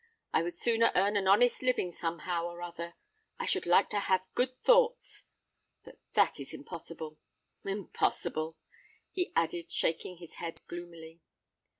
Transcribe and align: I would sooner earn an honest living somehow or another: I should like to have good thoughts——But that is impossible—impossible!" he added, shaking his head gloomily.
I 0.33 0.41
would 0.41 0.57
sooner 0.57 0.91
earn 0.95 1.15
an 1.15 1.27
honest 1.27 1.61
living 1.61 1.91
somehow 1.93 2.47
or 2.47 2.59
another: 2.59 2.95
I 3.37 3.45
should 3.45 3.67
like 3.67 3.87
to 3.91 3.99
have 3.99 4.25
good 4.33 4.57
thoughts——But 4.59 5.99
that 6.15 6.39
is 6.39 6.55
impossible—impossible!" 6.55 8.57
he 9.11 9.31
added, 9.35 9.71
shaking 9.71 10.17
his 10.17 10.33
head 10.41 10.61
gloomily. 10.67 11.21